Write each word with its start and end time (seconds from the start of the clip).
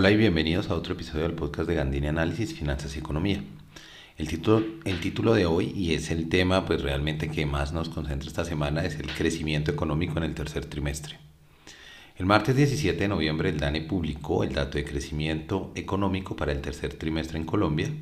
Hola 0.00 0.12
y 0.12 0.16
bienvenidos 0.16 0.70
a 0.70 0.76
otro 0.76 0.94
episodio 0.94 1.24
del 1.24 1.34
podcast 1.34 1.68
de 1.68 1.74
Gandini 1.74 2.06
Análisis, 2.06 2.54
Finanzas 2.54 2.96
y 2.96 3.00
Economía. 3.00 3.44
El 4.16 4.28
título, 4.28 4.64
el 4.86 4.98
título 4.98 5.34
de 5.34 5.44
hoy, 5.44 5.74
y 5.76 5.92
es 5.92 6.10
el 6.10 6.30
tema 6.30 6.64
pues 6.64 6.80
realmente 6.80 7.30
que 7.30 7.44
más 7.44 7.74
nos 7.74 7.90
concentra 7.90 8.26
esta 8.26 8.46
semana, 8.46 8.82
es 8.82 8.98
el 8.98 9.08
crecimiento 9.08 9.70
económico 9.70 10.16
en 10.16 10.24
el 10.24 10.34
tercer 10.34 10.64
trimestre. 10.64 11.18
El 12.16 12.24
martes 12.24 12.56
17 12.56 12.98
de 12.98 13.08
noviembre 13.08 13.50
el 13.50 13.60
DANE 13.60 13.82
publicó 13.82 14.42
el 14.42 14.54
dato 14.54 14.78
de 14.78 14.86
crecimiento 14.86 15.70
económico 15.74 16.34
para 16.34 16.52
el 16.52 16.62
tercer 16.62 16.94
trimestre 16.94 17.36
en 17.36 17.44
Colombia, 17.44 17.92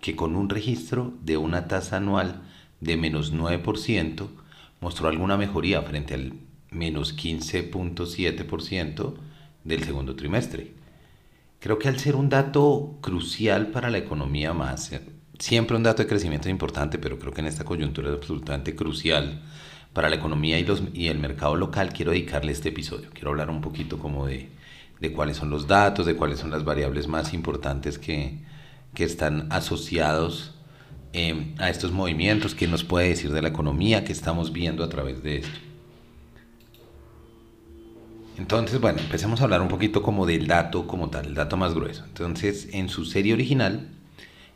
que 0.00 0.14
con 0.14 0.36
un 0.36 0.48
registro 0.48 1.12
de 1.24 1.38
una 1.38 1.66
tasa 1.66 1.96
anual 1.96 2.42
de 2.78 2.96
menos 2.96 3.34
9% 3.34 4.28
mostró 4.80 5.08
alguna 5.08 5.36
mejoría 5.36 5.82
frente 5.82 6.14
al 6.14 6.34
menos 6.70 7.16
15.7% 7.16 9.14
del 9.64 9.82
segundo 9.82 10.14
trimestre. 10.14 10.81
Creo 11.62 11.78
que 11.78 11.86
al 11.86 12.00
ser 12.00 12.16
un 12.16 12.28
dato 12.28 12.98
crucial 13.00 13.68
para 13.68 13.88
la 13.88 13.98
economía 13.98 14.52
más, 14.52 14.90
siempre 15.38 15.76
un 15.76 15.84
dato 15.84 16.02
de 16.02 16.08
crecimiento 16.08 16.48
es 16.48 16.50
importante, 16.50 16.98
pero 16.98 17.20
creo 17.20 17.32
que 17.32 17.40
en 17.40 17.46
esta 17.46 17.62
coyuntura 17.64 18.08
es 18.10 18.16
absolutamente 18.16 18.74
crucial 18.74 19.40
para 19.92 20.10
la 20.10 20.16
economía 20.16 20.58
y, 20.58 20.64
los, 20.64 20.82
y 20.92 21.06
el 21.06 21.20
mercado 21.20 21.54
local, 21.54 21.92
quiero 21.92 22.10
dedicarle 22.10 22.50
este 22.50 22.70
episodio. 22.70 23.10
Quiero 23.12 23.30
hablar 23.30 23.48
un 23.48 23.60
poquito 23.60 24.00
como 24.00 24.26
de, 24.26 24.48
de 24.98 25.12
cuáles 25.12 25.36
son 25.36 25.50
los 25.50 25.68
datos, 25.68 26.04
de 26.04 26.16
cuáles 26.16 26.40
son 26.40 26.50
las 26.50 26.64
variables 26.64 27.06
más 27.06 27.32
importantes 27.32 27.96
que, 27.96 28.40
que 28.92 29.04
están 29.04 29.46
asociados 29.52 30.56
eh, 31.12 31.54
a 31.58 31.70
estos 31.70 31.92
movimientos, 31.92 32.56
qué 32.56 32.66
nos 32.66 32.82
puede 32.82 33.10
decir 33.10 33.32
de 33.32 33.40
la 33.40 33.50
economía, 33.50 34.02
qué 34.02 34.10
estamos 34.10 34.52
viendo 34.52 34.82
a 34.82 34.88
través 34.88 35.22
de 35.22 35.36
esto. 35.36 35.60
Entonces, 38.42 38.80
bueno, 38.80 38.98
empecemos 38.98 39.40
a 39.40 39.44
hablar 39.44 39.62
un 39.62 39.68
poquito 39.68 40.02
como 40.02 40.26
del 40.26 40.48
dato 40.48 40.88
como 40.88 41.10
tal, 41.10 41.26
el 41.26 41.34
dato 41.34 41.56
más 41.56 41.74
grueso. 41.74 42.04
Entonces, 42.04 42.70
en 42.72 42.88
su 42.88 43.04
serie 43.04 43.34
original, 43.34 43.88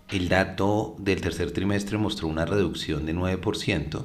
el 0.09 0.28
dato 0.28 0.97
del 0.98 1.20
tercer 1.20 1.53
trimestre 1.53 1.97
mostró 1.97 2.27
una 2.27 2.45
reducción 2.47 3.06
de 3.06 3.15
9% 3.15 4.03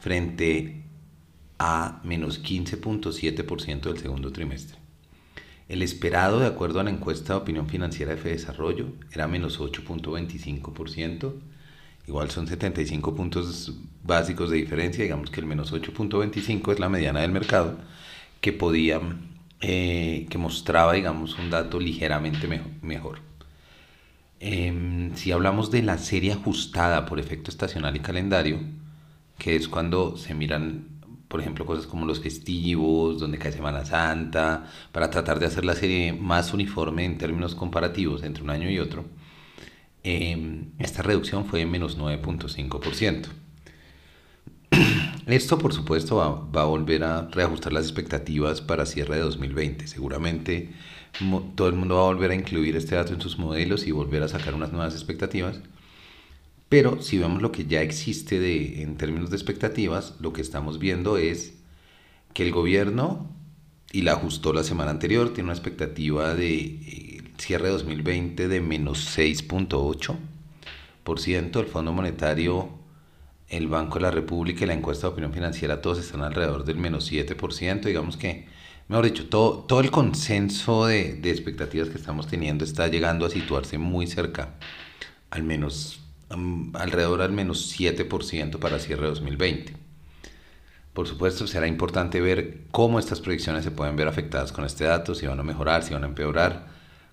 frente 0.00 0.82
a 1.58 2.00
menos 2.04 2.42
15.7% 2.42 3.80
del 3.82 3.98
segundo 3.98 4.32
trimestre. 4.32 4.78
El 5.68 5.82
esperado, 5.82 6.40
de 6.40 6.46
acuerdo 6.46 6.80
a 6.80 6.84
la 6.84 6.90
encuesta 6.90 7.34
de 7.34 7.40
opinión 7.40 7.68
financiera 7.68 8.14
de 8.14 8.30
Desarrollo, 8.30 8.86
era 9.12 9.28
menos 9.28 9.60
8.25%. 9.60 11.34
Igual 12.06 12.30
son 12.30 12.46
75 12.46 13.14
puntos 13.14 13.74
básicos 14.02 14.48
de 14.48 14.56
diferencia, 14.56 15.04
digamos 15.04 15.30
que 15.30 15.40
el 15.40 15.46
menos 15.46 15.74
8.25 15.74 16.72
es 16.72 16.80
la 16.80 16.88
mediana 16.88 17.20
del 17.20 17.32
mercado 17.32 17.76
que 18.40 18.52
podía, 18.52 19.00
eh, 19.60 20.26
que 20.30 20.38
mostraba, 20.38 20.92
digamos, 20.92 21.38
un 21.38 21.50
dato 21.50 21.80
ligeramente 21.80 22.48
mejor. 22.82 23.20
Em, 24.40 25.14
si 25.16 25.32
hablamos 25.32 25.70
de 25.70 25.82
la 25.82 25.98
serie 25.98 26.32
ajustada 26.32 27.06
por 27.06 27.18
efecto 27.18 27.50
estacional 27.50 27.96
y 27.96 28.00
calendario, 28.00 28.60
que 29.38 29.56
es 29.56 29.68
cuando 29.68 30.16
se 30.16 30.34
miran, 30.34 30.86
por 31.28 31.40
ejemplo, 31.40 31.66
cosas 31.66 31.86
como 31.86 32.06
los 32.06 32.20
festivos, 32.20 33.18
donde 33.18 33.38
cae 33.38 33.52
Semana 33.52 33.84
Santa, 33.84 34.66
para 34.92 35.10
tratar 35.10 35.38
de 35.40 35.46
hacer 35.46 35.64
la 35.64 35.74
serie 35.74 36.12
más 36.12 36.54
uniforme 36.54 37.04
en 37.04 37.18
términos 37.18 37.54
comparativos 37.54 38.22
entre 38.22 38.42
un 38.44 38.50
año 38.50 38.70
y 38.70 38.78
otro, 38.78 39.04
em, 40.02 40.70
esta 40.78 41.02
reducción 41.02 41.44
fue 41.46 41.60
de 41.60 41.66
menos 41.66 41.98
9.5%. 41.98 43.28
Esto, 45.28 45.58
por 45.58 45.74
supuesto, 45.74 46.16
va, 46.16 46.62
a 46.62 46.64
volver 46.64 47.04
a 47.04 47.28
reajustar 47.28 47.74
las 47.74 47.84
expectativas 47.84 48.62
para 48.62 48.86
cierre 48.86 49.16
de 49.16 49.20
2020. 49.20 49.86
Seguramente 49.86 50.70
todo 51.54 51.68
el 51.68 51.74
mundo 51.74 51.96
va 51.96 52.02
a 52.02 52.06
volver 52.06 52.30
a 52.30 52.34
incluir 52.34 52.76
este 52.76 52.94
dato 52.94 53.12
en 53.12 53.20
sus 53.20 53.38
modelos 53.38 53.86
y 53.86 53.90
volver 53.90 54.22
a 54.22 54.28
sacar 54.28 54.54
unas 54.54 54.72
nuevas 54.72 54.94
expectativas. 54.94 55.60
Pero 56.70 57.02
si 57.02 57.18
vemos 57.18 57.42
lo 57.42 57.52
que 57.52 57.66
ya 57.66 57.82
existe 57.82 58.40
de, 58.40 58.80
en 58.82 58.96
términos 58.96 59.28
de 59.28 59.36
expectativas, 59.36 60.14
lo 60.18 60.32
que 60.32 60.40
estamos 60.40 60.78
viendo 60.78 61.18
es 61.18 61.52
que 62.32 62.44
el 62.44 62.52
gobierno, 62.52 63.30
y 63.92 64.02
la 64.02 64.12
ajustó 64.12 64.54
la 64.54 64.64
semana 64.64 64.92
anterior, 64.92 65.34
tiene 65.34 65.48
una 65.48 65.52
expectativa 65.52 66.34
de 66.34 66.56
eh, 66.56 67.22
cierre 67.36 67.66
de 67.66 67.72
2020 67.72 68.48
de 68.48 68.60
menos 68.62 69.18
6.8%. 69.18 71.60
El 71.60 71.66
Fondo 71.66 71.92
Monetario 71.92 72.77
el 73.48 73.68
Banco 73.68 73.94
de 73.94 74.02
la 74.02 74.10
República 74.10 74.64
y 74.64 74.66
la 74.66 74.74
encuesta 74.74 75.06
de 75.06 75.12
opinión 75.12 75.32
financiera, 75.32 75.80
todos 75.80 75.98
están 75.98 76.22
alrededor 76.22 76.64
del 76.64 76.76
menos 76.76 77.10
7%. 77.10 77.80
Digamos 77.82 78.16
que, 78.16 78.46
mejor 78.88 79.04
dicho, 79.06 79.28
todo, 79.28 79.60
todo 79.60 79.80
el 79.80 79.90
consenso 79.90 80.86
de, 80.86 81.14
de 81.14 81.30
expectativas 81.30 81.88
que 81.88 81.96
estamos 81.96 82.26
teniendo 82.26 82.64
está 82.64 82.88
llegando 82.88 83.26
a 83.26 83.30
situarse 83.30 83.78
muy 83.78 84.06
cerca, 84.06 84.54
al 85.30 85.42
menos 85.42 86.00
alrededor 86.74 87.22
al 87.22 87.32
menos 87.32 87.74
7% 87.78 88.58
para 88.58 88.78
cierre 88.78 89.02
de 89.02 89.08
2020. 89.08 89.76
Por 90.92 91.06
supuesto, 91.06 91.46
será 91.46 91.66
importante 91.66 92.20
ver 92.20 92.64
cómo 92.70 92.98
estas 92.98 93.20
proyecciones 93.20 93.64
se 93.64 93.70
pueden 93.70 93.96
ver 93.96 94.08
afectadas 94.08 94.52
con 94.52 94.64
este 94.64 94.84
dato, 94.84 95.14
si 95.14 95.26
van 95.26 95.40
a 95.40 95.44
mejorar, 95.44 95.82
si 95.84 95.94
van 95.94 96.04
a 96.04 96.08
empeorar, 96.08 96.66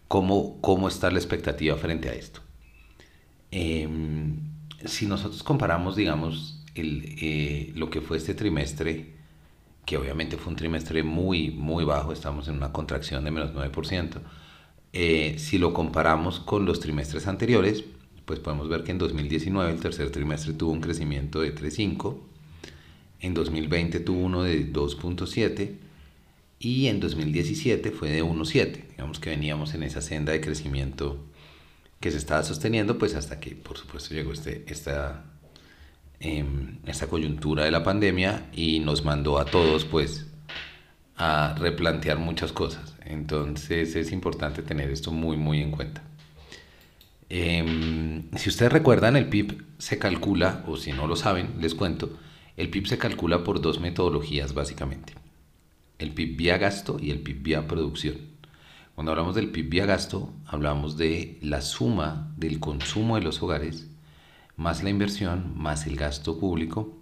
cómo, 0.08 0.60
cómo 0.62 0.88
está 0.88 1.12
la 1.12 1.20
expectativa 1.20 1.76
frente 1.78 2.10
a 2.10 2.14
esto. 2.14 2.42
Eh, 3.52 3.88
si 4.86 5.06
nosotros 5.06 5.44
comparamos, 5.44 5.96
digamos, 5.96 6.64
el, 6.76 7.16
eh, 7.22 7.72
lo 7.76 7.90
que 7.90 8.02
fue 8.02 8.18
este 8.18 8.34
trimestre, 8.34 9.14
que 9.86 9.98
obviamente 9.98 10.38
fue 10.38 10.52
un 10.52 10.58
trimestre 10.58 11.04
muy, 11.04 11.52
muy 11.52 11.86
bajo, 11.86 12.12
estamos 12.12 12.48
en 12.48 12.56
una 12.56 12.72
contracción 12.72 13.24
de 13.24 13.32
menos 13.32 13.54
9%, 13.54 14.20
eh, 14.94 15.36
si 15.38 15.58
lo 15.58 15.74
comparamos 15.74 16.40
con 16.40 16.66
los 16.66 16.80
trimestres 16.80 17.28
anteriores, 17.28 17.84
pues 18.26 18.40
podemos 18.40 18.70
ver 18.70 18.84
que 18.84 18.92
en 18.92 18.98
2019 18.98 19.72
el 19.72 19.80
tercer 19.80 20.10
trimestre 20.10 20.54
tuvo 20.54 20.72
un 20.72 20.82
crecimiento 20.82 21.42
de 21.42 21.54
3.5, 21.54 22.18
en 23.22 23.34
2020 23.34 24.00
tuvo 24.00 24.20
uno 24.20 24.44
de 24.44 24.72
2.7 24.72 25.76
y 26.60 26.88
en 26.88 27.00
2017 27.00 27.92
fue 27.92 28.10
de 28.10 28.24
1.7. 28.24 28.90
Digamos 28.90 29.20
que 29.20 29.30
veníamos 29.30 29.74
en 29.74 29.84
esa 29.84 30.02
senda 30.02 30.32
de 30.32 30.42
crecimiento 30.42 31.20
que 32.00 32.12
se 32.12 32.18
estaba 32.18 32.44
sosteniendo, 32.44 32.98
pues 32.98 33.16
hasta 33.16 33.40
que 33.40 33.56
por 33.56 33.78
supuesto 33.78 34.14
llegó 34.14 34.32
este, 34.34 34.64
esta, 34.68 35.26
em, 36.20 36.80
esta 36.86 37.08
coyuntura 37.08 37.64
de 37.64 37.72
la 37.72 37.84
pandemia 37.84 38.50
y 38.54 38.80
nos 38.80 39.04
mandó 39.04 39.40
a 39.40 39.46
todos 39.46 39.86
pues 39.86 40.28
a 41.18 41.56
replantear 41.58 42.20
muchas 42.20 42.52
cosas. 42.52 42.96
Entonces 43.06 43.96
es 43.96 44.12
importante 44.12 44.62
tener 44.62 44.90
esto 44.92 45.12
muy 45.12 45.38
muy 45.38 45.62
en 45.62 45.72
cuenta. 45.72 46.04
Em, 47.30 48.30
si 48.38 48.50
ustedes 48.50 48.72
recuerdan, 48.72 49.16
el 49.16 49.30
PIB 49.30 49.64
se 49.80 49.98
calcula, 49.98 50.64
o 50.68 50.78
si 50.78 50.92
no 50.94 51.08
lo 51.08 51.16
saben, 51.16 51.56
les 51.60 51.74
cuento, 51.74 52.18
el 52.56 52.70
PIB 52.70 52.88
se 52.88 52.98
calcula 52.98 53.44
por 53.44 53.62
dos 53.62 53.80
metodologías 53.80 54.54
básicamente. 54.54 55.14
El 55.98 56.14
PIB 56.14 56.38
vía 56.38 56.58
gasto 56.58 56.98
y 57.02 57.12
el 57.12 57.20
PIB 57.22 57.42
vía 57.42 57.68
producción. 57.68 58.18
Cuando 58.96 59.12
hablamos 59.12 59.36
del 59.36 59.52
PIB 59.52 59.70
vía 59.70 59.86
gasto, 59.86 60.34
hablamos 60.46 60.96
de 60.96 61.38
la 61.42 61.62
suma 61.62 62.34
del 62.38 62.62
consumo 62.62 63.16
de 63.16 63.24
los 63.24 63.44
hogares, 63.44 63.90
más 64.56 64.84
la 64.84 64.90
inversión, 64.90 65.52
más 65.58 65.86
el 65.86 65.98
gasto 65.98 66.40
público, 66.40 66.98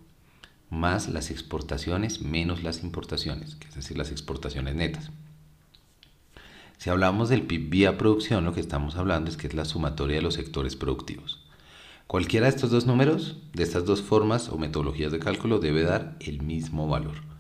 más 0.72 1.08
las 1.08 1.30
exportaciones, 1.30 2.22
menos 2.24 2.64
las 2.64 2.82
importaciones, 2.84 3.56
que 3.56 3.68
es 3.68 3.76
decir, 3.76 3.96
las 3.96 4.10
exportaciones 4.10 4.74
netas. 4.74 5.12
Si 6.80 6.90
hablamos 6.90 7.30
del 7.30 7.44
PIB 7.44 7.70
vía 7.70 7.98
producción, 8.00 8.44
lo 8.44 8.54
que 8.54 8.60
estamos 8.60 8.96
hablando 8.96 9.30
es 9.30 9.38
que 9.38 9.46
es 9.46 9.54
la 9.54 9.64
sumatoria 9.64 10.16
de 10.16 10.24
los 10.24 10.34
sectores 10.34 10.76
productivos. 10.76 11.46
Cualquiera 12.08 12.48
de 12.48 12.56
estos 12.56 12.72
dos 12.72 12.88
números, 12.88 13.38
de 13.54 13.62
estas 13.62 13.86
dos 13.86 14.02
formas 14.02 14.50
o 14.50 14.58
metodologías 14.58 15.12
de 15.12 15.20
cálculo, 15.20 15.60
debe 15.60 15.84
dar 15.84 16.18
el 16.20 16.42
mismo 16.42 16.88
valor. 16.88 17.33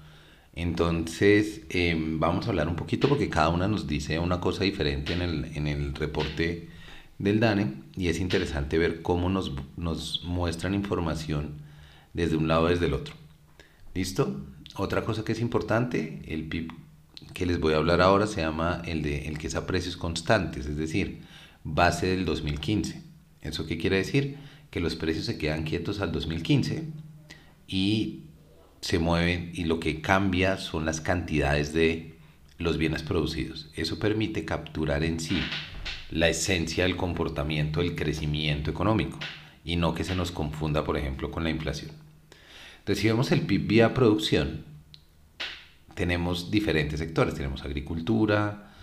Entonces, 0.55 1.61
em, 1.69 2.19
vamos 2.19 2.45
a 2.45 2.49
hablar 2.49 2.67
un 2.67 2.75
poquito 2.75 3.09
porque 3.09 3.29
cada 3.29 3.49
una 3.49 3.67
nos 3.67 3.87
dice 3.87 4.19
una 4.19 4.39
cosa 4.39 4.63
diferente 4.63 5.13
en 5.13 5.21
el, 5.21 5.45
en 5.55 5.67
el 5.67 5.95
reporte 5.95 6.69
del 7.17 7.39
DANE 7.39 7.73
y 7.95 8.07
es 8.09 8.19
interesante 8.19 8.77
ver 8.77 9.01
cómo 9.01 9.29
nos, 9.29 9.53
nos 9.77 10.23
muestran 10.23 10.73
información 10.73 11.55
desde 12.13 12.35
un 12.37 12.47
lado 12.47 12.67
y 12.67 12.73
desde 12.73 12.85
el 12.87 12.93
otro. 12.93 13.15
¿Listo? 13.95 14.45
Otra 14.75 15.03
cosa 15.03 15.23
que 15.23 15.31
es 15.31 15.39
importante, 15.39 16.21
el 16.27 16.47
PIB 16.47 16.71
que 17.33 17.45
les 17.45 17.59
voy 17.59 17.73
a 17.73 17.77
hablar 17.77 18.01
ahora 18.01 18.27
se 18.27 18.41
llama 18.41 18.81
el, 18.85 19.01
de, 19.01 19.27
el 19.27 19.37
que 19.37 19.47
es 19.47 19.55
a 19.55 19.65
precios 19.65 19.97
constantes, 19.97 20.65
es 20.67 20.77
decir, 20.77 21.21
base 21.63 22.07
del 22.07 22.25
2015. 22.25 23.01
¿Eso 23.41 23.65
qué 23.65 23.77
quiere 23.77 23.97
decir? 23.97 24.37
Que 24.69 24.79
los 24.79 24.95
precios 24.95 25.25
se 25.25 25.37
quedan 25.37 25.63
quietos 25.63 25.99
al 25.99 26.11
2015 26.11 26.87
y 27.67 28.22
se 28.83 28.99
mueven 28.99 29.51
y 29.53 29.63
lo 29.63 29.79
que 29.79 30.01
cambia 30.01 30.57
son 30.57 30.85
las 30.85 30.99
cantidades 30.99 31.73
de 31.73 32.15
los 32.57 32.77
bienes 32.77 33.01
producidos. 33.01 33.69
Eso 33.77 33.97
permite 33.97 34.43
capturar 34.43 35.05
en 35.05 35.21
sí 35.21 35.39
la 36.11 36.27
esencia 36.27 36.83
del 36.83 36.97
comportamiento 36.97 37.79
del 37.79 37.95
crecimiento 37.95 38.69
económico 38.69 39.19
y 39.63 39.77
no 39.77 39.95
que 39.95 40.03
se 40.03 40.17
nos 40.17 40.31
confunda, 40.31 40.83
por 40.83 40.97
ejemplo, 40.97 41.31
con 41.31 41.45
la 41.45 41.49
inflación. 41.49 41.91
Entonces, 42.79 43.01
si 43.01 43.07
vemos 43.07 43.31
el 43.31 43.43
PIB 43.43 43.67
vía 43.67 43.93
producción, 43.93 44.65
tenemos 45.95 46.51
diferentes 46.51 46.99
sectores. 46.99 47.35
Tenemos 47.35 47.63
agricultura, 47.63 48.73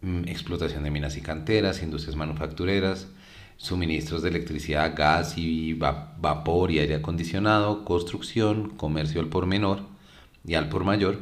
mm, 0.00 0.26
explotación 0.26 0.82
de 0.82 0.90
minas 0.90 1.16
y 1.16 1.20
canteras, 1.20 1.80
industrias 1.80 2.16
manufactureras, 2.16 3.06
suministros 3.56 4.22
de 4.22 4.30
electricidad, 4.30 4.94
gas 4.96 5.38
y 5.38 5.74
vapor 5.74 6.70
y 6.70 6.78
aire 6.78 6.96
acondicionado, 6.96 7.84
construcción, 7.84 8.70
comercio 8.70 9.20
al 9.20 9.28
por 9.28 9.46
menor 9.46 9.80
y 10.46 10.54
al 10.54 10.68
por 10.68 10.84
mayor, 10.84 11.20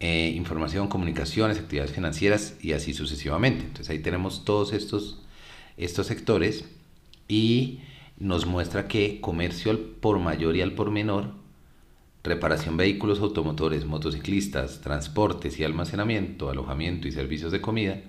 eh, 0.00 0.32
información, 0.34 0.88
comunicaciones, 0.88 1.58
actividades 1.58 1.92
financieras 1.92 2.56
y 2.60 2.72
así 2.72 2.94
sucesivamente. 2.94 3.64
Entonces 3.64 3.90
ahí 3.90 4.00
tenemos 4.00 4.44
todos 4.44 4.72
estos, 4.72 5.22
estos 5.76 6.06
sectores 6.06 6.64
y 7.28 7.80
nos 8.18 8.46
muestra 8.46 8.88
que 8.88 9.20
comercio 9.20 9.70
al 9.70 9.78
por 9.78 10.18
mayor 10.18 10.56
y 10.56 10.62
al 10.62 10.72
por 10.72 10.90
menor, 10.90 11.32
reparación 12.22 12.76
vehículos 12.76 13.20
automotores, 13.20 13.84
motociclistas, 13.84 14.80
transportes 14.80 15.58
y 15.58 15.64
almacenamiento, 15.64 16.48
alojamiento 16.48 17.06
y 17.06 17.12
servicios 17.12 17.52
de 17.52 17.60
comida, 17.60 18.00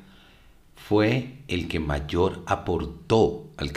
fue 0.75 1.39
el 1.47 1.67
que 1.67 1.79
mayor 1.79 2.43
aportó 2.45 3.49
al, 3.57 3.71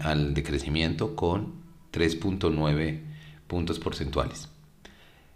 al 0.00 0.34
decrecimiento 0.34 1.16
con 1.16 1.54
3.9 1.92 3.00
puntos 3.46 3.78
porcentuales. 3.78 4.48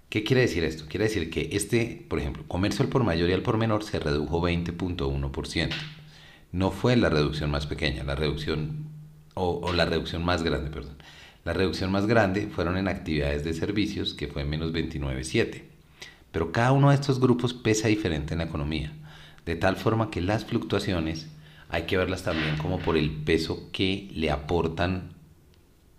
¿Qué 0.08 0.22
quiere 0.22 0.42
decir 0.42 0.62
esto? 0.64 0.84
Quiere 0.88 1.06
decir 1.06 1.30
que 1.30 1.48
este, 1.52 2.06
por 2.08 2.20
ejemplo, 2.20 2.44
comercio 2.46 2.84
al 2.84 2.88
por 2.88 3.02
mayor 3.02 3.30
y 3.30 3.32
al 3.32 3.42
por 3.42 3.58
menor 3.58 3.82
se 3.82 3.98
redujo 3.98 4.40
20.1%. 4.40 5.70
No 6.52 6.70
fue 6.70 6.94
la 6.94 7.08
reducción 7.08 7.50
más 7.50 7.66
pequeña, 7.66 8.04
la 8.04 8.14
reducción, 8.14 8.86
o, 9.34 9.72
la 9.72 9.86
reducción 9.86 10.24
más 10.24 10.44
grande, 10.44 10.70
perdón. 10.70 10.96
La 11.44 11.52
reducción 11.52 11.90
más 11.90 12.06
grande 12.06 12.46
fueron 12.46 12.76
en 12.76 12.86
actividades 12.86 13.44
de 13.44 13.54
servicios, 13.54 14.14
que 14.14 14.28
fue 14.28 14.44
menos 14.44 14.72
29.7. 14.72 15.64
Pero 16.30 16.52
cada 16.52 16.72
uno 16.72 16.90
de 16.90 16.94
estos 16.94 17.18
grupos 17.18 17.52
pesa 17.52 17.88
diferente 17.88 18.34
en 18.34 18.38
la 18.38 18.44
economía 18.44 18.92
de 19.46 19.56
tal 19.56 19.76
forma 19.76 20.10
que 20.10 20.20
las 20.20 20.44
fluctuaciones 20.44 21.28
hay 21.68 21.82
que 21.82 21.96
verlas 21.96 22.22
también 22.22 22.56
como 22.56 22.78
por 22.78 22.96
el 22.96 23.10
peso 23.10 23.70
que 23.72 24.08
le 24.14 24.30
aportan, 24.30 25.14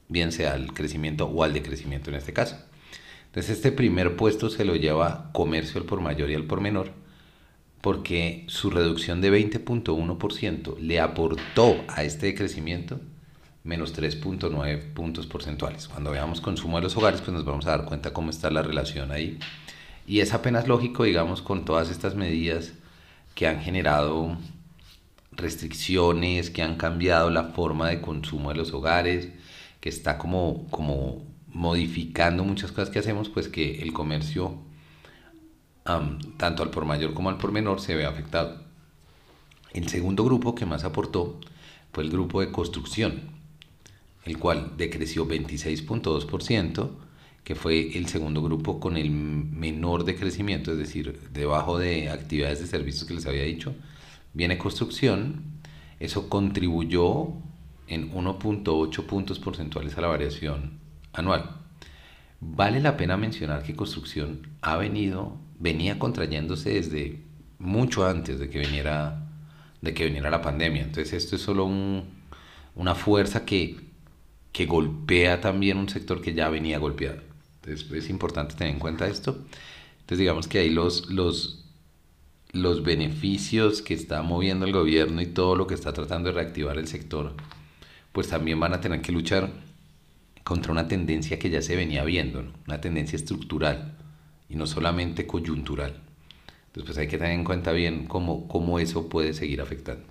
bien 0.07 0.31
sea 0.31 0.53
al 0.53 0.73
crecimiento 0.73 1.25
o 1.25 1.43
al 1.43 1.53
decrecimiento 1.53 2.09
en 2.09 2.15
este 2.15 2.33
caso. 2.33 2.57
Entonces 3.27 3.57
este 3.57 3.71
primer 3.71 4.15
puesto 4.15 4.49
se 4.49 4.63
lo 4.63 4.75
lleva 4.75 5.29
comercio 5.33 5.81
al 5.81 5.85
por 5.85 5.99
mayor 5.99 6.29
y 6.29 6.35
al 6.35 6.45
por 6.45 6.61
menor, 6.61 6.91
porque 7.81 8.45
su 8.47 8.69
reducción 8.69 9.21
de 9.21 9.31
20.1% 9.31 10.79
le 10.79 10.99
aportó 10.99 11.83
a 11.89 12.03
este 12.03 12.27
decrecimiento 12.27 13.01
menos 13.65 13.97
3.9 13.97 14.93
puntos 14.93 15.25
porcentuales. 15.25 15.87
Cuando 15.87 16.11
veamos 16.11 16.39
consumo 16.39 16.77
de 16.77 16.83
los 16.83 16.95
hogares, 16.95 17.21
pues 17.21 17.33
nos 17.33 17.45
vamos 17.45 17.65
a 17.65 17.71
dar 17.71 17.85
cuenta 17.85 18.13
cómo 18.13 18.29
está 18.29 18.49
la 18.51 18.61
relación 18.61 19.11
ahí. 19.11 19.39
Y 20.07 20.19
es 20.19 20.33
apenas 20.33 20.67
lógico, 20.67 21.03
digamos, 21.03 21.41
con 21.41 21.65
todas 21.65 21.89
estas 21.89 22.15
medidas 22.15 22.73
que 23.35 23.47
han 23.47 23.61
generado 23.61 24.37
restricciones, 25.33 26.49
que 26.49 26.63
han 26.63 26.77
cambiado 26.77 27.29
la 27.29 27.43
forma 27.43 27.89
de 27.89 28.01
consumo 28.01 28.49
de 28.49 28.55
los 28.55 28.73
hogares, 28.73 29.29
que 29.81 29.89
está 29.89 30.17
como, 30.17 30.67
como 30.71 31.21
modificando 31.49 32.43
muchas 32.43 32.71
cosas 32.71 32.89
que 32.89 32.99
hacemos, 32.99 33.29
pues 33.29 33.49
que 33.49 33.81
el 33.81 33.93
comercio, 33.93 34.57
tanto 36.37 36.63
al 36.63 36.71
por 36.71 36.85
mayor 36.85 37.13
como 37.13 37.29
al 37.29 37.37
por 37.37 37.51
menor, 37.51 37.81
se 37.81 37.95
ve 37.95 38.05
afectado. 38.05 38.63
El 39.73 39.89
segundo 39.89 40.23
grupo 40.23 40.55
que 40.55 40.65
más 40.65 40.85
aportó 40.85 41.39
fue 41.91 42.03
el 42.03 42.09
grupo 42.09 42.39
de 42.39 42.51
construcción, 42.51 43.29
el 44.23 44.39
cual 44.39 44.73
decreció 44.77 45.27
26.2%, 45.27 46.89
que 47.45 47.53
fue 47.53 47.95
el 47.95 48.07
segundo 48.07 48.41
grupo 48.41 48.79
con 48.79 48.97
el 48.97 49.11
menor 49.11 50.03
decrecimiento, 50.03 50.71
es 50.71 50.79
decir, 50.79 51.19
debajo 51.31 51.77
de 51.77 52.09
actividades 52.09 52.59
de 52.59 52.65
servicios 52.65 53.05
que 53.05 53.13
les 53.13 53.27
había 53.27 53.43
dicho, 53.43 53.75
viene 54.33 54.57
construcción, 54.57 55.43
eso 55.99 56.27
contribuyó 56.27 57.27
en 57.87 58.11
1.8 58.11 59.05
puntos 59.05 59.37
porcentuales 59.37 59.95
a 59.95 60.01
la 60.01 60.07
variación 60.07 60.79
anual. 61.13 61.51
Vale 62.41 62.79
la 62.79 62.97
pena 62.97 63.15
mencionar 63.15 63.61
que 63.61 63.75
construcción 63.75 64.47
ha 64.61 64.75
venido, 64.77 65.37
venía 65.59 65.99
contrayéndose 65.99 66.71
desde 66.73 67.21
mucho 67.59 68.07
antes 68.07 68.39
de 68.39 68.49
que 68.49 68.57
viniera, 68.57 69.29
de 69.81 69.93
que 69.93 70.05
viniera 70.05 70.31
la 70.31 70.41
pandemia. 70.41 70.81
Entonces 70.81 71.13
esto 71.13 71.35
es 71.35 71.43
solo 71.43 71.69
una 72.73 72.95
fuerza 72.95 73.45
que, 73.45 73.77
que 74.51 74.65
golpea 74.65 75.41
también 75.41 75.77
un 75.77 75.89
sector 75.89 76.21
que 76.21 76.33
ya 76.33 76.49
venía 76.49 76.79
golpeado. 76.79 77.24
Entonces 77.65 78.03
es 78.03 78.09
importante 78.09 78.55
tener 78.55 78.73
en 78.73 78.79
cuenta 78.79 79.07
esto. 79.07 79.37
Entonces 80.01 80.19
digamos 80.19 80.47
que 80.47 80.59
ahí 80.59 80.69
los, 80.69 81.09
los, 81.09 81.65
los 82.51 82.83
beneficios 82.83 83.81
que 83.81 83.93
está 83.93 84.21
moviendo 84.21 84.65
el 84.65 84.71
gobierno 84.71 85.21
y 85.21 85.25
todo 85.25 85.55
lo 85.55 85.67
que 85.67 85.73
está 85.73 85.93
tratando 85.93 86.29
de 86.29 86.35
reactivar 86.35 86.77
el 86.77 86.87
sector, 86.87 87.33
pues 88.11 88.29
también 88.29 88.59
van 88.59 88.73
a 88.73 88.81
tener 88.81 89.01
que 89.01 89.11
luchar 89.11 89.49
contra 90.43 90.71
una 90.71 90.87
tendencia 90.87 91.39
que 91.39 91.49
ya 91.49 91.61
se 91.61 91.75
venía 91.75 92.03
viendo, 92.03 92.45
una 92.67 92.79
tendencia 92.79 93.15
estructural 93.15 93.97
y 94.47 94.55
no 94.55 94.67
solamente 94.67 95.25
coyuntural. 95.25 95.95
Entonces 96.67 96.85
pues 96.85 96.97
hay 96.99 97.07
que 97.07 97.17
tener 97.17 97.33
en 97.33 97.43
cuenta 97.43 97.71
bien 97.71 98.05
cómo, 98.05 98.47
cómo 98.47 98.79
eso 98.79 99.09
puede 99.09 99.33
seguir 99.33 99.61
afectando. 99.61 100.05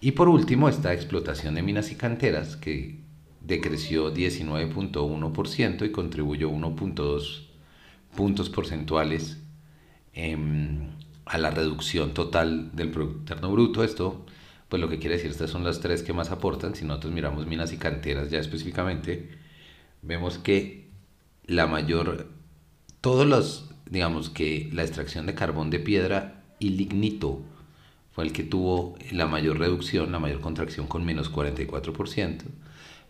Y 0.00 0.12
por 0.12 0.28
último, 0.28 0.68
esta 0.68 0.92
explotación 0.92 1.54
de 1.54 1.62
minas 1.62 1.90
y 1.92 1.94
canteras, 1.94 2.56
que 2.56 2.98
decreció 3.44 4.12
19.1% 4.14 5.86
y 5.86 5.92
contribuyó 5.92 6.50
1.2 6.50 7.46
puntos 8.16 8.50
porcentuales 8.50 9.38
em, 10.12 10.90
a 11.24 11.38
la 11.38 11.50
reducción 11.50 12.14
total 12.14 12.74
del 12.74 12.90
Producto 12.90 13.18
Interno 13.18 13.50
Bruto. 13.50 13.84
Esto, 13.84 14.24
pues 14.68 14.80
lo 14.80 14.88
que 14.88 14.98
quiere 14.98 15.16
decir, 15.16 15.30
estas 15.30 15.50
son 15.50 15.64
las 15.64 15.80
tres 15.80 16.02
que 16.02 16.12
más 16.12 16.30
aportan. 16.30 16.74
Si 16.74 16.84
nosotros 16.84 17.12
miramos 17.12 17.46
minas 17.46 17.72
y 17.72 17.78
canteras 17.78 18.30
ya 18.30 18.38
específicamente, 18.38 19.30
vemos 20.02 20.38
que 20.38 20.90
la 21.46 21.66
mayor, 21.66 22.28
todos 23.00 23.26
los, 23.26 23.70
digamos 23.90 24.30
que 24.30 24.68
la 24.72 24.82
extracción 24.82 25.26
de 25.26 25.34
carbón 25.34 25.70
de 25.70 25.80
piedra 25.80 26.44
y 26.58 26.70
lignito 26.70 27.42
fue 28.12 28.24
el 28.24 28.32
que 28.32 28.44
tuvo 28.44 28.96
la 29.10 29.26
mayor 29.26 29.58
reducción, 29.58 30.12
la 30.12 30.18
mayor 30.18 30.40
contracción 30.40 30.86
con 30.86 31.04
menos 31.04 31.32
44% 31.32 32.42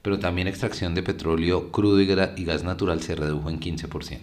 pero 0.03 0.19
también 0.19 0.49
extracción 0.49 0.95
de 0.95 1.03
petróleo 1.03 1.71
crudo 1.71 2.01
y, 2.01 2.07
gas 2.07 2.65
natural 2.65 3.01
se 3.03 3.15
redujo 3.15 3.49
en 3.49 3.61
15%. 3.61 4.19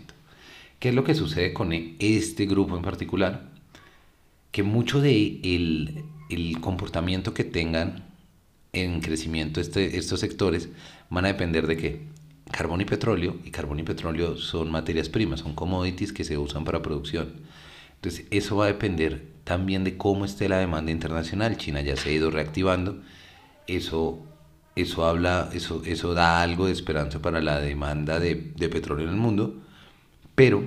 ¿Qué 0.80 0.90
es 0.90 0.96
lo 0.96 1.04
que 1.04 1.16
sucede 1.16 1.54
con 1.54 1.74
este 1.74 2.46
grupo 2.46 2.76
en 2.76 2.84
particular? 2.84 3.50
Que 4.52 4.64
mucho 4.64 5.02
de 5.02 5.40
el, 5.44 6.58
comportamiento 6.62 7.34
que 7.34 7.44
tengan 7.44 8.06
en 8.72 9.00
crecimiento 9.02 9.62
este, 9.62 9.98
estos 9.98 10.20
sectores 10.20 10.70
van 11.10 11.26
a 11.26 11.30
depender 11.30 11.66
de 11.66 11.78
qué? 11.78 12.02
Carbón 12.52 12.82
y 12.82 12.86
petróleo, 12.86 13.38
y 13.44 13.52
carbón 13.52 13.80
y 13.80 13.84
petróleo 13.84 14.38
son 14.38 14.72
materias 14.72 15.10
primas, 15.10 15.42
son 15.42 15.54
commodities 15.54 16.14
que 16.14 16.24
se 16.24 16.38
usan 16.38 16.66
para 16.66 16.82
producción. 16.82 17.34
Entonces, 17.96 18.26
eso 18.32 18.56
va 18.56 18.66
a 18.66 18.68
depender 18.68 19.28
también 19.44 19.84
de 19.84 19.98
cómo 19.98 20.26
esté 20.26 20.50
la 20.50 20.58
demanda 20.58 20.92
internacional. 20.92 21.58
China 21.58 21.82
ya 21.82 21.96
se 21.96 22.10
ha 22.10 22.14
ido 22.14 22.32
reactivando, 22.32 23.02
eso 23.68 24.24
eso 24.82 25.06
habla, 25.06 25.50
eso, 25.54 25.82
eso 25.86 26.14
da 26.14 26.42
algo 26.42 26.68
de 26.68 26.74
esperanza 26.74 27.22
para 27.22 27.42
la 27.42 27.60
demanda 27.60 28.20
de, 28.20 28.36
petróleo 28.36 29.08
en 29.08 29.14
el 29.14 29.20
mundo, 29.20 29.56
pero 30.36 30.64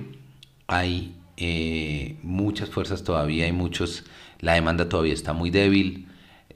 hay 0.67 1.15
eh, 1.37 2.17
muchas 2.23 2.69
fuerzas 2.69 3.03
todavía, 3.03 3.45
hay 3.45 3.51
muchos, 3.51 4.05
la 4.39 4.53
demanda 4.53 4.89
todavía 4.89 5.13
está 5.13 5.33
muy 5.33 5.49
débil, 5.49 6.07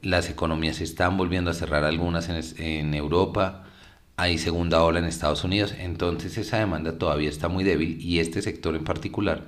las 0.02 0.30
economías 0.30 0.78
se 0.78 0.84
están 0.84 1.18
volviendo 1.18 1.52
a 1.52 1.54
cerrar 1.54 1.84
algunas 1.84 2.30
en, 2.30 2.64
en 2.64 2.94
Europa, 2.94 3.66
hay 4.16 4.38
segunda 4.38 4.84
ola 4.84 5.00
en 5.00 5.06
Estados 5.06 5.44
Unidos, 5.44 5.76
entonces 5.78 6.38
esa 6.38 6.58
demanda 6.58 6.98
todavía 6.98 7.30
está 7.30 7.50
muy 7.50 7.64
débil 7.64 8.02
y 8.02 8.20
este 8.20 8.42
sector 8.42 8.76
en 8.76 8.84
particular 8.84 9.46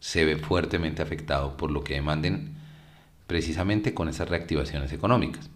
se 0.00 0.24
ve 0.24 0.36
fuertemente 0.36 1.02
afectado 1.02 1.56
por 1.56 1.70
lo 1.70 1.84
que 1.84 1.94
demanden 1.94 2.56
precisamente 3.26 3.94
con 3.94 4.08
esas 4.08 4.28
reactivaciones 4.28 4.92
económicas. 4.92 5.50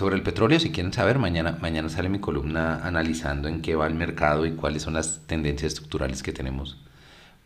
Sobre 0.00 0.16
el 0.16 0.22
petróleo, 0.22 0.58
si 0.58 0.70
quieren 0.70 0.94
saber, 0.94 1.18
mañana, 1.18 1.58
mañana 1.60 1.90
sale 1.90 2.08
mi 2.08 2.20
columna 2.20 2.86
analizando 2.86 3.48
en 3.48 3.60
qué 3.60 3.74
va 3.74 3.86
el 3.86 3.94
mercado 3.94 4.46
y 4.46 4.52
cuáles 4.52 4.84
son 4.84 4.94
las 4.94 5.26
tendencias 5.26 5.74
estructurales 5.74 6.22
que 6.22 6.32
tenemos 6.32 6.78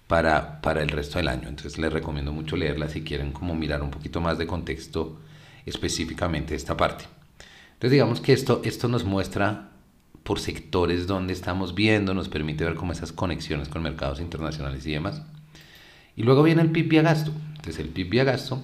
para, 0.07 0.61
para 0.61 0.81
el 0.81 0.91
resto 0.91 1.19
del 1.19 1.27
año. 1.27 1.49
Entonces 1.49 1.79
les 1.79 1.93
recomiendo 1.93 2.31
mucho 2.31 2.57
leerla 2.57 2.89
si 2.89 3.03
quieren 3.03 3.33
como 3.33 3.57
mirar 3.57 3.83
un 3.83 3.91
poquito 3.91 4.21
más 4.21 4.39
de 4.39 4.47
contexto 4.47 5.19
específicamente 5.67 6.55
esta 6.55 6.77
parte. 6.77 7.07
Entonces 7.73 7.91
digamos 7.91 8.21
que 8.21 8.33
esto, 8.33 8.63
esto 8.65 8.87
nos 8.87 9.03
muestra 9.03 9.71
por 10.23 10.39
sectores 10.39 11.09
donde 11.09 11.33
estamos 11.33 11.75
viendo, 11.75 12.15
nos 12.15 12.29
permite 12.29 12.63
ver 12.63 12.77
como 12.77 12.93
esas 12.93 13.11
conexiones 13.11 13.69
con 13.69 13.83
mercados 13.83 14.21
internacionales 14.21 14.87
y 14.87 14.93
demás. 14.93 15.23
Y 16.15 16.23
luego 16.23 16.45
viene 16.45 16.63
el 16.63 16.71
PIB 16.71 16.89
vía 16.89 17.03
gasto. 17.03 17.33
Entonces 17.57 17.81
el 17.81 17.89
PIB 17.89 18.11
vía 18.11 18.23
gasto 18.23 18.63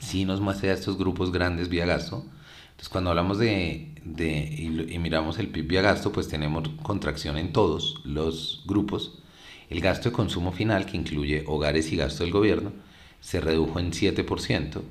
sí 0.00 0.26
nos 0.26 0.42
muestra 0.42 0.74
estos 0.74 0.98
grupos 0.98 1.32
grandes 1.32 1.70
vía 1.70 1.86
gasto, 1.86 2.26
entonces, 2.78 2.92
cuando 2.92 3.10
hablamos 3.10 3.38
de, 3.38 3.92
y, 4.16 4.98
miramos 5.00 5.40
el 5.40 5.48
PIB 5.48 5.66
vía 5.66 5.82
gasto, 5.82 6.12
pues 6.12 6.28
tenemos 6.28 6.68
contracción 6.84 7.36
en 7.36 7.52
todos 7.52 8.00
los 8.04 8.62
grupos. 8.66 9.18
El 9.68 9.80
gasto 9.80 10.10
de 10.10 10.14
consumo 10.14 10.52
final, 10.52 10.86
que 10.86 10.96
incluye 10.96 11.42
hogares 11.48 11.90
y 11.90 11.96
gasto 11.96 12.22
del 12.22 12.32
gobierno, 12.32 12.70
se 13.20 13.40
redujo 13.40 13.80
en 13.80 13.90
7%, 13.90 14.82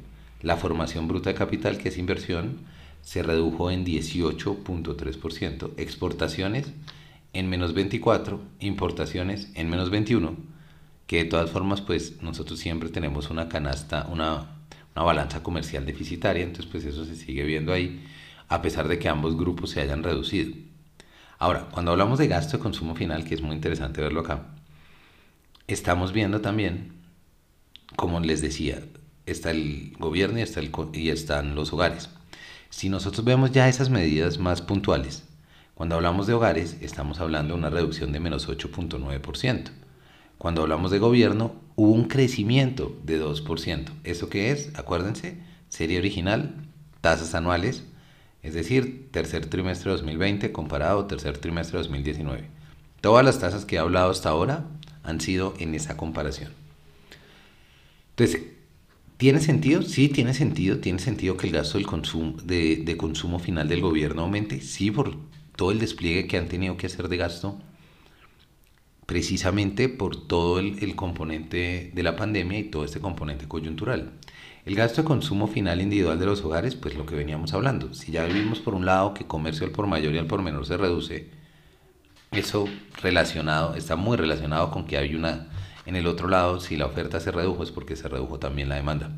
la 0.41 0.57
formación 0.57 1.07
bruta 1.07 1.29
de 1.29 1.37
capital, 1.37 1.77
que 1.77 1.87
es 1.87 1.97
inversión, 1.97 2.57
se 3.03 3.23
redujo 3.23 3.71
en 3.71 3.85
18.3%, 3.85 5.71
exportaciones 5.77 6.73
en 7.31 7.49
menos 7.49 7.73
24, 7.73 8.41
importaciones 8.59 9.49
en 9.55 9.69
menos 9.69 9.91
21, 9.91 10.35
que 11.07 11.23
de 11.23 11.29
todas 11.29 11.51
formas 11.51 11.79
pues 11.79 12.21
nosotros 12.21 12.59
siempre 12.59 12.89
tenemos 12.89 13.29
una 13.29 13.47
canasta, 13.47 14.09
una, 14.11 14.56
una 14.97 15.05
balanza 15.05 15.43
comercial 15.43 15.85
deficitaria, 15.85 16.41
entonces 16.41 16.65
pues 16.71 16.83
eso 16.83 17.05
se 17.05 17.15
sigue 17.15 17.43
viendo 17.43 17.71
ahí, 17.71 18.03
a 18.47 18.63
pesar 18.63 18.87
de 18.87 18.97
que 18.97 19.07
ambos 19.07 19.37
grupos 19.37 19.69
se 19.69 19.79
hayan 19.79 20.01
reducido. 20.01 20.55
Ahora, 21.37 21.67
cuando 21.69 21.91
hablamos 21.91 22.17
de 22.17 22.27
gasto 22.27 22.57
de 22.57 22.63
consumo 22.63 22.95
final, 22.95 23.23
que 23.23 23.35
es 23.35 23.43
muy 23.43 23.55
interesante 23.55 24.01
verlo 24.01 24.21
acá, 24.21 24.47
estamos 25.67 26.13
viendo 26.13 26.41
también, 26.41 26.93
como 27.95 28.19
les 28.21 28.41
decía, 28.41 28.81
está 29.27 29.51
el 29.51 29.93
gobierno 29.99 30.39
y, 30.39 30.41
está 30.41 30.61
el, 30.61 30.71
y 30.93 31.09
están 31.09 31.53
los 31.53 31.71
hogares. 31.73 32.09
Si 32.71 32.89
nosotros 32.89 33.23
vemos 33.23 33.51
ya 33.51 33.69
esas 33.69 33.91
medidas 33.91 34.39
más 34.39 34.63
puntuales, 34.63 35.25
cuando 35.75 35.93
hablamos 35.93 36.25
de 36.25 36.33
hogares 36.33 36.77
estamos 36.81 37.19
hablando 37.19 37.53
de 37.53 37.59
una 37.59 37.69
reducción 37.69 38.11
de 38.11 38.19
menos 38.19 38.49
8.9%. 38.49 39.69
Cuando 40.39 40.63
hablamos 40.63 40.89
de 40.89 40.97
gobierno 40.97 41.66
hubo 41.77 41.93
un 41.93 42.05
crecimiento 42.05 42.97
de 43.03 43.21
2%. 43.23 43.85
¿Eso 44.03 44.29
qué 44.29 44.51
es? 44.51 44.71
Acuérdense, 44.73 45.37
serie 45.69 45.99
original, 45.99 46.55
tasas 47.01 47.35
anuales, 47.35 47.83
es 48.41 48.55
decir, 48.55 49.09
tercer 49.11 49.45
trimestre 49.45 49.91
de 49.91 49.97
2020 49.97 50.51
comparado 50.51 51.05
tercer 51.05 51.37
trimestre 51.37 51.77
de 51.77 51.83
2019. 51.83 52.49
Todas 52.99 53.23
las 53.23 53.39
tasas 53.39 53.63
que 53.63 53.75
he 53.75 53.79
hablado 53.79 54.09
hasta 54.09 54.29
ahora 54.29 54.65
han 55.03 55.21
sido 55.21 55.53
en 55.59 55.75
esa 55.75 55.95
comparación. 55.97 56.51
Entonces, 58.09 58.41
¿tiene 59.17 59.39
sentido? 59.39 59.83
Sí, 59.83 60.09
tiene 60.09 60.33
sentido. 60.33 60.79
Tiene 60.79 60.97
sentido 60.97 61.37
que 61.37 61.45
el 61.45 61.53
gasto 61.53 61.77
del 61.77 61.85
consumo, 61.85 62.37
de, 62.43 62.95
consumo 62.97 63.37
final 63.37 63.69
del 63.69 63.81
gobierno 63.81 64.23
aumente. 64.23 64.61
Sí, 64.61 64.89
por 64.89 65.15
todo 65.55 65.71
el 65.71 65.77
despliegue 65.77 66.25
que 66.25 66.37
han 66.37 66.47
tenido 66.47 66.75
que 66.75 66.87
hacer 66.87 67.07
de 67.07 67.17
gasto, 67.17 67.59
precisamente 69.07 69.87
por 69.87 70.27
todo 70.27 70.59
el, 70.59 70.95
componente 70.97 71.91
de 71.95 72.03
la 72.03 72.17
pandemia 72.17 72.59
y 72.59 72.65
todo 72.65 72.83
este 72.83 72.99
componente 72.99 73.47
coyuntural. 73.47 74.11
El 74.65 74.75
gasto 74.75 75.01
de 75.01 75.07
consumo 75.07 75.47
final 75.47 75.81
individual 75.81 76.19
de 76.19 76.25
los 76.25 76.43
hogares, 76.43 76.75
pues 76.75 76.93
lo 76.93 77.05
que 77.05 77.15
veníamos 77.15 77.53
hablando. 77.53 77.93
Si 77.93 78.11
ya 78.11 78.25
vimos 78.25 78.59
por 78.59 78.75
un 78.75 78.85
lado 78.85 79.13
que 79.13 79.25
comercio 79.25 79.65
al 79.65 79.71
por 79.71 79.87
mayor 79.87 80.13
y 80.13 80.17
al 80.17 80.27
por 80.27 80.41
menor 80.41 80.65
se 80.65 80.75
reduce, 80.75 81.29
eso 82.33 82.67
relacionado, 83.01 83.75
está 83.75 83.95
muy 83.95 84.17
relacionado 84.17 84.71
con 84.71 84.85
que 84.85 84.97
hay 84.97 85.15
una, 85.15 85.47
en 85.85 85.95
el 85.95 86.05
otro 86.05 86.27
lado, 86.27 86.59
si 86.59 86.75
la 86.75 86.85
oferta 86.85 87.21
se 87.21 87.31
redujo 87.31 87.63
es 87.63 87.71
porque 87.71 87.95
se 87.95 88.09
redujo 88.09 88.39
también 88.39 88.67
la 88.67 88.75
demanda. 88.75 89.11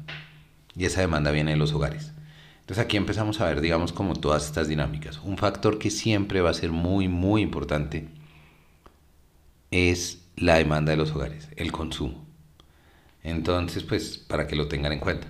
Y 0.75 0.85
esa 0.85 1.01
demanda 1.01 1.31
viene 1.31 1.51
de 1.51 1.57
los 1.57 1.73
hogares. 1.73 2.13
Entonces 2.59 2.85
aquí 2.85 2.95
empezamos 2.95 3.41
a 3.41 3.45
ver, 3.45 3.59
digamos, 3.59 3.91
como 3.91 4.13
todas 4.13 4.45
estas 4.45 4.67
dinámicas. 4.67 5.19
Un 5.23 5.39
factor 5.39 5.79
que 5.79 5.89
siempre 5.89 6.41
va 6.41 6.51
a 6.51 6.53
ser 6.53 6.71
muy, 6.71 7.07
muy 7.07 7.41
importante 7.41 8.18
es 9.71 10.19
la 10.35 10.55
demanda 10.55 10.91
de 10.91 10.97
los 10.97 11.11
hogares, 11.11 11.49
el 11.55 11.71
consumo. 11.71 12.25
Entonces, 13.23 13.83
pues, 13.83 14.17
para 14.17 14.47
que 14.47 14.55
lo 14.55 14.67
tengan 14.67 14.93
en 14.93 14.99
cuenta. 14.99 15.27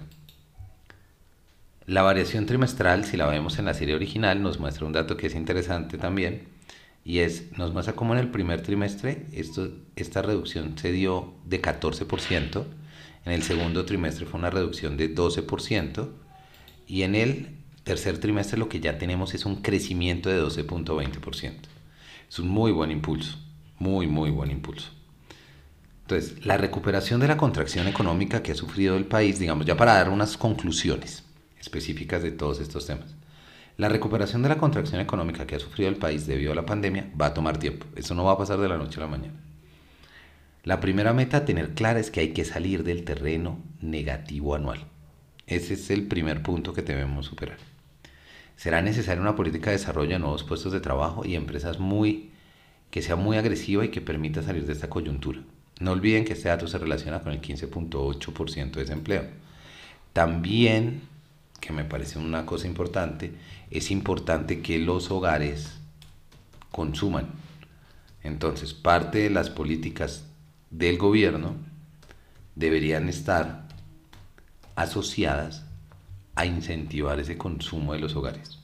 La 1.86 2.04
variación 2.04 2.46
trimestral, 2.46 3.04
si 3.06 3.18
la 3.18 3.26
vemos 3.26 3.58
en 3.58 3.66
la 3.66 3.74
serie 3.74 3.96
original, 3.96 4.44
nos 4.44 4.60
muestra 4.60 4.86
un 4.86 4.94
dato 4.94 5.18
que 5.18 5.28
es 5.28 5.36
interesante 5.36 5.98
también, 5.98 6.48
y 7.04 7.20
es, 7.20 7.52
nos 7.58 7.74
muestra 7.74 7.96
cómo 7.96 8.14
en 8.14 8.20
el 8.20 8.30
primer 8.30 8.62
trimestre 8.62 9.26
esta 9.96 10.22
reducción 10.22 10.78
se 10.78 10.92
dio 10.92 11.34
de 11.46 11.62
14%, 11.62 12.64
en 13.26 13.32
el 13.32 13.42
segundo 13.42 13.86
trimestre 13.86 14.28
fue 14.28 14.40
una 14.40 14.52
reducción 14.52 14.98
de 14.98 15.14
12%, 15.14 16.10
y 16.86 17.02
en 17.02 17.16
el 17.16 17.58
tercer 17.84 18.20
trimestre 18.20 18.60
lo 18.60 18.70
que 18.70 18.80
ya 18.80 19.00
tenemos 19.00 19.34
es 19.34 19.46
un 19.46 19.64
crecimiento 19.64 20.30
de 20.30 20.40
12.20%. 20.40 21.54
Es 22.30 22.38
un 22.38 22.50
muy 22.50 22.72
buen 22.72 22.92
impulso, 22.92 23.40
muy, 23.80 24.08
muy 24.08 24.30
buen 24.30 24.52
impulso. 24.52 24.92
Entonces, 26.02 26.46
la 26.46 26.58
recuperación 26.58 27.20
de 27.20 27.28
la 27.28 27.38
contracción 27.38 27.88
económica 27.88 28.42
que 28.42 28.52
ha 28.52 28.56
sufrido 28.56 28.98
el 28.98 29.06
país, 29.06 29.40
digamos, 29.40 29.66
ya 29.66 29.78
para 29.78 29.94
dar 29.94 30.10
unas 30.10 30.38
conclusiones, 30.38 31.24
específicas 31.60 32.24
de 32.24 32.32
todos 32.32 32.60
estos 32.60 32.86
temas. 32.86 33.16
La 33.78 33.90
recuperación 33.90 34.42
de 34.42 34.50
la 34.50 34.58
contracción 34.58 35.00
económica 35.00 35.48
que 35.48 35.56
ha 35.56 35.60
sufrido 35.60 35.90
el 35.90 35.96
país 35.96 36.28
debido 36.28 36.52
a 36.52 36.56
la 36.56 36.66
pandemia 36.66 37.12
va 37.20 37.28
a 37.28 37.34
tomar 37.34 37.58
tiempo. 37.58 37.86
Eso 37.96 38.14
no 38.14 38.26
va 38.26 38.34
a 38.34 38.38
pasar 38.38 38.60
de 38.60 38.68
la 38.68 38.78
noche 38.78 39.00
a 39.00 39.04
la 39.04 39.10
mañana. 39.10 39.40
La 40.64 40.82
primera 40.82 41.14
meta 41.14 41.38
a 41.38 41.46
tener 41.46 41.74
clara 41.74 42.00
es 42.00 42.12
que 42.12 42.20
hay 42.20 42.34
que 42.34 42.44
salir 42.44 42.84
del 42.84 43.06
terreno 43.06 43.60
negativo 43.80 44.56
anual. 44.56 44.86
Ese 45.48 45.76
es 45.76 45.90
el 45.90 46.08
primer 46.08 46.44
punto 46.44 46.74
que 46.74 46.82
debemos 46.82 47.28
superar. 47.28 47.58
Será 48.58 48.82
necesaria 48.82 49.22
una 49.22 49.36
política 49.36 49.70
de 49.70 49.78
desarrollo 49.78 50.12
de 50.12 50.20
nuevos 50.20 50.44
puestos 50.44 50.74
de 50.74 50.82
trabajo 50.82 51.24
y 51.24 51.36
empresas 51.36 51.80
muy 51.80 52.32
que 52.92 53.02
sea 53.02 53.16
muy 53.16 53.38
agresiva 53.38 53.86
y 53.86 53.90
que 53.90 54.02
permita 54.02 54.42
salir 54.42 54.66
de 54.66 54.74
esta 54.74 54.90
coyuntura. 54.90 55.42
No 55.80 55.92
olviden 55.92 56.26
que 56.26 56.34
este 56.34 56.50
dato 56.50 56.68
se 56.68 56.78
relaciona 56.78 57.22
con 57.22 57.32
el 57.32 57.42
15.8% 57.42 58.72
de 58.72 58.82
desempleo. 58.82 59.24
También 60.14 61.02
que 61.60 61.74
me 61.74 61.84
parece 61.84 62.20
una 62.20 62.46
cosa 62.46 62.68
importante, 62.68 63.34
es 63.70 63.92
importante 63.92 64.62
que 64.62 64.80
los 64.80 65.12
hogares 65.12 65.74
consuman. 66.72 67.28
Entonces, 68.24 68.74
parte 68.74 69.20
de 69.20 69.30
las 69.30 69.50
políticas 69.50 70.26
del 70.70 70.98
gobierno 70.98 71.56
deberían 72.56 73.10
estar 73.10 73.68
asociadas 74.76 75.66
a 76.36 76.46
incentivar 76.46 77.20
ese 77.20 77.38
consumo 77.38 77.94
de 77.94 78.00
los 78.00 78.16
hogares. 78.16 78.60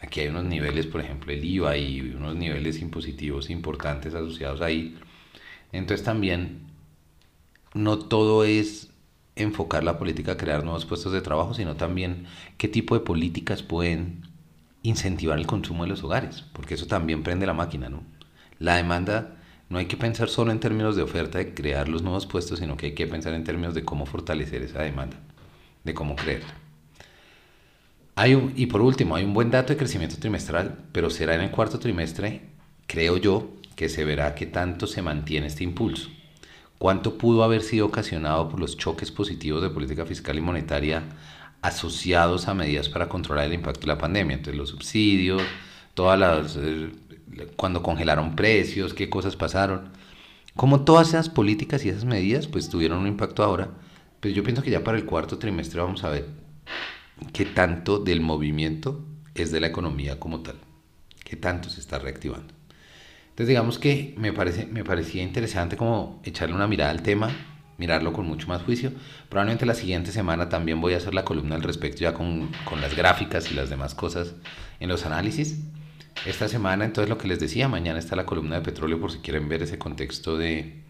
Aquí 0.00 0.20
hay 0.20 0.28
unos 0.28 0.44
niveles, 0.44 0.86
por 0.86 1.00
ejemplo, 1.00 1.32
el 1.32 1.44
IVA 1.44 1.76
y 1.76 2.00
unos 2.00 2.36
niveles 2.36 2.80
impositivos 2.80 3.50
importantes 3.50 4.14
asociados 4.14 4.60
ahí. 4.60 4.96
Entonces 5.72 6.04
también 6.04 6.60
no 7.74 7.98
todo 7.98 8.44
es 8.44 8.90
enfocar 9.36 9.84
la 9.84 9.98
política 9.98 10.32
a 10.32 10.36
crear 10.36 10.64
nuevos 10.64 10.86
puestos 10.86 11.12
de 11.12 11.20
trabajo, 11.20 11.54
sino 11.54 11.76
también 11.76 12.26
qué 12.56 12.68
tipo 12.68 12.94
de 12.94 13.00
políticas 13.00 13.62
pueden 13.62 14.22
incentivar 14.82 15.38
el 15.38 15.46
consumo 15.46 15.84
de 15.84 15.90
los 15.90 16.02
hogares, 16.02 16.44
porque 16.52 16.74
eso 16.74 16.86
también 16.86 17.22
prende 17.22 17.46
la 17.46 17.52
máquina, 17.54 17.88
¿no? 17.88 18.02
La 18.58 18.76
demanda 18.76 19.36
no 19.68 19.78
hay 19.78 19.86
que 19.86 19.96
pensar 19.96 20.28
solo 20.28 20.50
en 20.50 20.60
términos 20.60 20.96
de 20.96 21.02
oferta 21.02 21.38
de 21.38 21.54
crear 21.54 21.88
los 21.88 22.02
nuevos 22.02 22.26
puestos, 22.26 22.58
sino 22.58 22.76
que 22.76 22.86
hay 22.86 22.94
que 22.94 23.06
pensar 23.06 23.34
en 23.34 23.44
términos 23.44 23.74
de 23.74 23.84
cómo 23.84 24.06
fortalecer 24.06 24.62
esa 24.62 24.82
demanda, 24.82 25.18
de 25.84 25.94
cómo 25.94 26.16
creerla. 26.16 26.54
Hay 28.18 28.34
un, 28.34 28.52
y 28.56 28.66
por 28.66 28.80
último, 28.80 29.14
hay 29.14 29.24
un 29.24 29.32
buen 29.32 29.52
dato 29.52 29.72
de 29.72 29.76
crecimiento 29.76 30.16
trimestral, 30.18 30.76
pero 30.90 31.08
será 31.08 31.36
en 31.36 31.40
el 31.40 31.52
cuarto 31.52 31.78
trimestre, 31.78 32.42
creo 32.88 33.16
yo, 33.16 33.52
que 33.76 33.88
se 33.88 34.04
verá 34.04 34.34
qué 34.34 34.44
tanto 34.44 34.88
se 34.88 35.02
mantiene 35.02 35.46
este 35.46 35.62
impulso. 35.62 36.08
Cuánto 36.78 37.16
pudo 37.16 37.44
haber 37.44 37.62
sido 37.62 37.86
ocasionado 37.86 38.48
por 38.48 38.58
los 38.58 38.76
choques 38.76 39.12
positivos 39.12 39.62
de 39.62 39.70
política 39.70 40.04
fiscal 40.04 40.36
y 40.36 40.40
monetaria 40.40 41.04
asociados 41.62 42.48
a 42.48 42.54
medidas 42.54 42.88
para 42.88 43.08
controlar 43.08 43.44
el 43.44 43.52
impacto 43.52 43.82
de 43.82 43.86
la 43.86 43.98
pandemia, 43.98 44.34
entonces 44.34 44.58
los 44.58 44.70
subsidios, 44.70 45.40
todas 45.94 46.18
las 46.18 46.56
eh, 46.56 46.90
cuando 47.54 47.84
congelaron 47.84 48.34
precios, 48.34 48.94
qué 48.94 49.08
cosas 49.08 49.36
pasaron. 49.36 49.90
Como 50.56 50.80
todas 50.80 51.10
esas 51.10 51.28
políticas 51.28 51.84
y 51.84 51.90
esas 51.90 52.04
medidas 52.04 52.48
pues 52.48 52.68
tuvieron 52.68 52.98
un 52.98 53.06
impacto 53.06 53.44
ahora, 53.44 53.70
pues 54.18 54.34
yo 54.34 54.42
pienso 54.42 54.60
que 54.64 54.72
ya 54.72 54.82
para 54.82 54.98
el 54.98 55.04
cuarto 55.04 55.38
trimestre 55.38 55.80
vamos 55.80 56.02
a 56.02 56.08
ver 56.08 56.48
qué 57.32 57.44
tanto 57.44 57.98
del 57.98 58.20
movimiento 58.20 59.04
es 59.34 59.52
de 59.52 59.60
la 59.60 59.68
economía 59.68 60.18
como 60.18 60.40
tal, 60.40 60.56
qué 61.24 61.36
tanto 61.36 61.70
se 61.70 61.80
está 61.80 61.98
reactivando. 61.98 62.54
Entonces 63.30 63.48
digamos 63.48 63.78
que 63.78 64.14
me, 64.16 64.32
parece, 64.32 64.66
me 64.66 64.82
parecía 64.82 65.22
interesante 65.22 65.76
como 65.76 66.20
echarle 66.24 66.56
una 66.56 66.66
mirada 66.66 66.90
al 66.90 67.02
tema, 67.02 67.30
mirarlo 67.76 68.12
con 68.12 68.26
mucho 68.26 68.48
más 68.48 68.62
juicio. 68.62 68.92
Probablemente 69.28 69.64
la 69.64 69.74
siguiente 69.74 70.10
semana 70.10 70.48
también 70.48 70.80
voy 70.80 70.94
a 70.94 70.96
hacer 70.96 71.14
la 71.14 71.24
columna 71.24 71.54
al 71.54 71.62
respecto 71.62 72.00
ya 72.00 72.14
con, 72.14 72.50
con 72.64 72.80
las 72.80 72.96
gráficas 72.96 73.50
y 73.52 73.54
las 73.54 73.70
demás 73.70 73.94
cosas 73.94 74.34
en 74.80 74.88
los 74.88 75.06
análisis. 75.06 75.60
Esta 76.26 76.48
semana, 76.48 76.84
entonces 76.84 77.08
lo 77.08 77.16
que 77.16 77.28
les 77.28 77.38
decía, 77.38 77.68
mañana 77.68 78.00
está 78.00 78.16
la 78.16 78.26
columna 78.26 78.56
de 78.56 78.62
petróleo 78.62 79.00
por 79.00 79.12
si 79.12 79.18
quieren 79.18 79.48
ver 79.48 79.62
ese 79.62 79.78
contexto 79.78 80.36
de, 80.36 80.82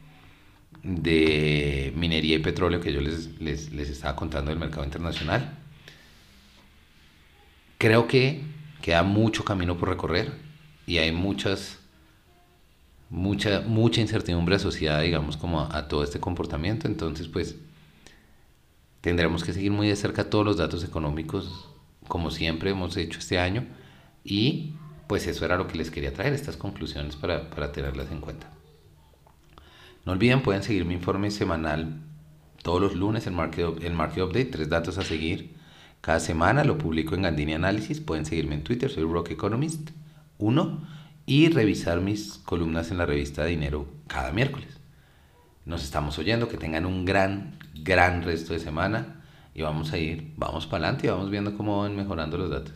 de 0.82 1.92
minería 1.96 2.36
y 2.36 2.38
petróleo 2.38 2.80
que 2.80 2.94
yo 2.94 3.02
les, 3.02 3.38
les, 3.40 3.72
les 3.72 3.90
estaba 3.90 4.16
contando 4.16 4.50
del 4.50 4.58
mercado 4.58 4.84
internacional. 4.84 5.58
Creo 7.78 8.06
que 8.08 8.42
queda 8.82 9.02
mucho 9.02 9.44
camino 9.44 9.76
por 9.78 9.88
recorrer 9.88 10.32
y 10.86 10.98
hay 10.98 11.12
muchas 11.12 11.78
mucha, 13.10 13.60
mucha 13.60 14.00
incertidumbre 14.00 14.56
asociada, 14.56 15.00
digamos, 15.00 15.36
como 15.36 15.60
a, 15.60 15.88
todo 15.88 16.02
este 16.02 16.20
comportamiento. 16.20 16.86
Entonces, 16.86 17.28
pues, 17.28 17.56
tendremos 19.00 19.44
que 19.44 19.52
seguir 19.52 19.70
muy 19.72 19.88
de 19.88 19.96
cerca 19.96 20.30
todos 20.30 20.44
los 20.44 20.56
datos 20.56 20.84
económicos, 20.84 21.68
como 22.06 22.30
siempre 22.30 22.70
hemos 22.70 22.96
hecho 22.96 23.18
este 23.18 23.38
año. 23.38 23.66
Y, 24.24 24.74
pues, 25.06 25.26
eso 25.26 25.44
era 25.44 25.56
lo 25.56 25.66
que 25.66 25.78
les 25.78 25.90
quería 25.90 26.12
traer, 26.12 26.32
estas 26.32 26.56
conclusiones 26.56 27.16
para, 27.16 27.50
para 27.50 27.72
tenerlas 27.72 28.10
en 28.10 28.20
cuenta. 28.20 28.50
No 30.04 30.12
olviden, 30.12 30.42
pueden 30.42 30.62
seguir 30.62 30.84
mi 30.84 30.94
informe 30.94 31.30
semanal 31.30 32.00
Todos 32.62 32.80
los 32.80 32.94
lunes 32.94 33.26
el 33.26 33.34
Market, 33.34 33.82
el 33.82 33.92
market 33.92 34.24
Update, 34.24 34.46
tres 34.46 34.68
datos 34.68 34.98
a 34.98 35.02
seguir. 35.02 35.57
Cada 36.00 36.20
semana 36.20 36.64
lo 36.64 36.78
publico 36.78 37.14
en 37.14 37.22
Gandini 37.22 37.54
Análisis. 37.54 38.00
Pueden 38.00 38.24
seguirme 38.24 38.54
en 38.54 38.64
Twitter, 38.64 38.90
soy 38.90 39.04
Rock 39.04 39.30
Economist 39.32 39.90
1 40.38 40.86
y 41.26 41.48
revisar 41.48 42.00
mis 42.00 42.38
columnas 42.44 42.90
en 42.90 42.98
la 42.98 43.06
revista 43.06 43.44
Dinero 43.44 43.86
cada 44.06 44.32
miércoles. 44.32 44.80
Nos 45.64 45.84
estamos 45.84 46.18
oyendo, 46.18 46.48
que 46.48 46.56
tengan 46.56 46.86
un 46.86 47.04
gran, 47.04 47.58
gran 47.74 48.22
resto 48.22 48.54
de 48.54 48.60
semana 48.60 49.22
y 49.54 49.62
vamos 49.62 49.92
a 49.92 49.98
ir, 49.98 50.32
vamos 50.36 50.66
para 50.66 50.84
adelante 50.84 51.06
y 51.06 51.10
vamos 51.10 51.30
viendo 51.30 51.56
cómo 51.56 51.82
van 51.82 51.96
mejorando 51.96 52.38
los 52.38 52.48
datos. 52.48 52.72